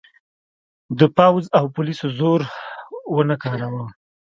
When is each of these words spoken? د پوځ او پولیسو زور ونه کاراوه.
د 0.99 1.01
پوځ 1.17 1.43
او 1.57 1.65
پولیسو 1.75 2.07
زور 2.17 2.41
ونه 3.15 3.35
کاراوه. 3.43 3.85